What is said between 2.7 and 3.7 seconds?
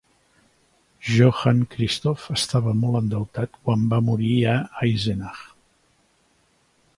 molt endeutat